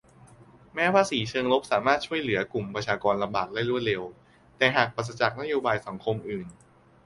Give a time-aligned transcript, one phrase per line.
[0.73, 4.01] -แม้ภาษีเชิงลบสามารถช่วยเหลือกลุ่มประชากรลำบากได้รวดเร็ว
[4.57, 6.47] แต่หากปราศจากนโยบายสังคมอื่น